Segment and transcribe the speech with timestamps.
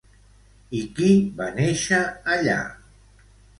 [0.79, 1.09] I qui
[1.43, 2.01] va néixer
[2.39, 2.59] allà?